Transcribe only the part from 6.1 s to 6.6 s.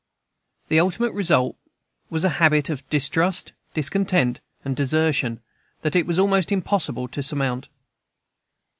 almost